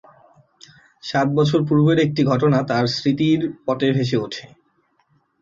সাত 1.03 1.27
বছর 1.37 1.59
পূর্বের 1.67 1.97
একটি 1.99 2.21
ঘটনা 2.23 2.59
তাঁর 2.69 2.85
স্মৃতির 2.95 3.41
পটে 3.65 3.87
ভেসে 3.95 4.17
উঠে। 4.17 4.43